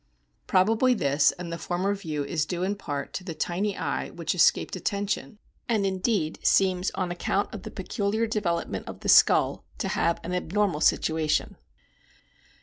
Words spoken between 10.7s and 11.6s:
situation.